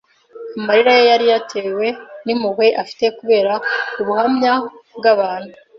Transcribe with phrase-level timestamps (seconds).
[0.57, 1.85] amarira ye yari yatewe
[2.25, 3.53] n'impuhwe afite kubera
[4.01, 4.53] ubuhanya
[4.97, 5.55] bw'abantu,